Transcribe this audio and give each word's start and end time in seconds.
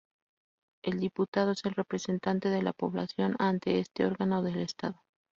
El 0.83 0.99
diputado 0.99 1.51
es 1.51 1.63
el 1.65 1.73
representante 1.75 2.49
de 2.49 2.63
la 2.63 2.73
población, 2.73 3.35
ante 3.37 3.77
este 3.77 4.03
Órgano 4.07 4.41
del 4.41 4.61
Estado. 4.61 5.03